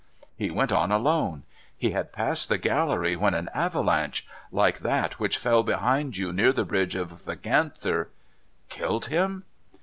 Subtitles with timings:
[0.35, 1.43] 'He went on alone.
[1.77, 4.25] He had passed the gallery when an avalanche—
[4.61, 8.07] like that which fell behind you near the Bridge of the Ganther
[8.77, 9.43] ''Killed him